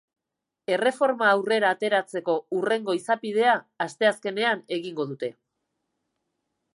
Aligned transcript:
Erreforma 0.75 1.27
aurrera 1.33 1.69
ateratzeko 1.75 2.35
hurrengo 2.59 2.97
izapidea 3.01 3.53
asteazkenean 3.87 4.67
egingo 4.79 5.09
dute. 5.11 5.33